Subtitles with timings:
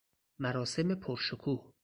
[0.41, 1.61] مراسم پر شکوه